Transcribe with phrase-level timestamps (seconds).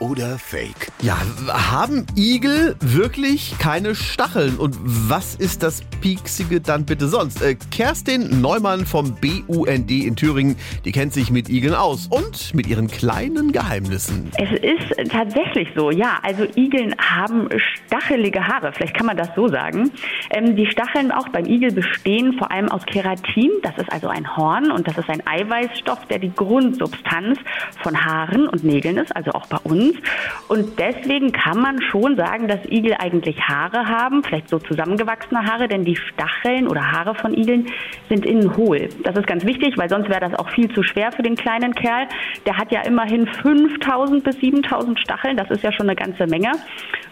[0.00, 0.88] oder Fake?
[1.02, 1.16] Ja,
[1.48, 4.56] haben Igel wirklich keine Stacheln?
[4.56, 7.42] Und was ist das Pieksige dann bitte sonst?
[7.42, 12.66] Äh, Kerstin Neumann vom BUND in Thüringen, die kennt sich mit Igeln aus und mit
[12.66, 14.30] ihren kleinen Geheimnissen.
[14.38, 16.18] Es ist tatsächlich so, ja.
[16.22, 17.48] Also Igeln haben
[17.86, 19.90] stachelige Haare, vielleicht kann man das so sagen.
[20.30, 24.36] Ähm, die Stacheln auch beim Igel bestehen vor allem aus Keratin, das ist also ein
[24.36, 27.38] Horn und das ist ein Eiweißstoff, der die Grundsubstanz
[27.82, 30.02] von Haaren und Nägeln ist, also auch bei uns sind.
[30.48, 35.68] Und deswegen kann man schon sagen, dass Igel eigentlich Haare haben, vielleicht so zusammengewachsene Haare,
[35.68, 37.66] denn die Stacheln oder Haare von Igeln
[38.08, 38.88] sind innen hohl.
[39.04, 41.74] Das ist ganz wichtig, weil sonst wäre das auch viel zu schwer für den kleinen
[41.74, 42.06] Kerl.
[42.46, 46.52] Der hat ja immerhin 5000 bis 7000 Stacheln, das ist ja schon eine ganze Menge.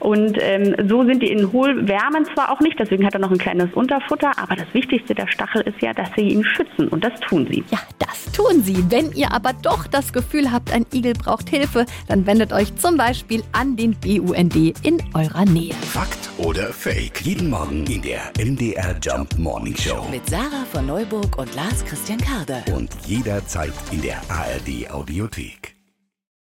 [0.00, 3.30] Und ähm, so sind die innen hohl, wärmen zwar auch nicht, deswegen hat er noch
[3.30, 7.04] ein kleines Unterfutter, aber das Wichtigste der Stachel ist ja, dass sie ihn schützen und
[7.04, 7.64] das tun sie.
[7.70, 8.84] Ja, das tun sie.
[8.88, 12.96] Wenn ihr aber doch das Gefühl habt, ein Igel braucht Hilfe, dann wendet euch zum
[12.96, 15.74] Beispiel an den BUND in eurer Nähe.
[15.74, 17.20] Fakt oder Fake?
[17.22, 20.06] Jeden Morgen in der MDR Jump Morning Show.
[20.10, 22.62] Mit Sarah von Neuburg und Lars Christian Karde.
[22.72, 25.77] Und jederzeit in der ARD Audiothek.